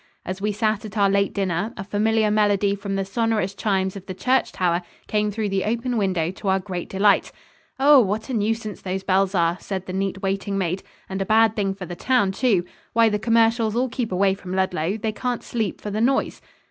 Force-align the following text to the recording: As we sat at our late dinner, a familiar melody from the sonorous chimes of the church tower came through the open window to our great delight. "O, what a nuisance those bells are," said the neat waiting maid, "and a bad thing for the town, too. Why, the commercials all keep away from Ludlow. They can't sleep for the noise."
As 0.25 0.41
we 0.41 0.51
sat 0.51 0.83
at 0.83 0.97
our 0.97 1.11
late 1.11 1.31
dinner, 1.31 1.75
a 1.77 1.83
familiar 1.83 2.31
melody 2.31 2.73
from 2.73 2.95
the 2.95 3.05
sonorous 3.05 3.53
chimes 3.53 3.95
of 3.95 4.07
the 4.07 4.15
church 4.15 4.51
tower 4.51 4.81
came 5.05 5.29
through 5.29 5.49
the 5.49 5.63
open 5.63 5.95
window 5.95 6.31
to 6.31 6.47
our 6.47 6.59
great 6.59 6.89
delight. 6.89 7.31
"O, 7.79 7.99
what 7.99 8.27
a 8.27 8.33
nuisance 8.33 8.81
those 8.81 9.03
bells 9.03 9.35
are," 9.35 9.59
said 9.61 9.85
the 9.85 9.93
neat 9.93 10.23
waiting 10.23 10.57
maid, 10.57 10.81
"and 11.07 11.21
a 11.21 11.23
bad 11.27 11.55
thing 11.55 11.75
for 11.75 11.85
the 11.85 11.95
town, 11.95 12.31
too. 12.31 12.65
Why, 12.93 13.09
the 13.09 13.19
commercials 13.19 13.75
all 13.75 13.89
keep 13.89 14.11
away 14.11 14.33
from 14.33 14.55
Ludlow. 14.55 14.97
They 14.97 15.11
can't 15.11 15.43
sleep 15.43 15.79
for 15.79 15.91
the 15.91 16.01
noise." 16.01 16.41